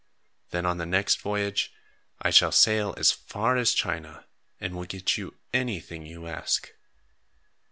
[0.49, 1.71] Then, on the next voyage,
[2.19, 4.25] I shall sail as far as China
[4.59, 6.71] and will get you anything you ask!"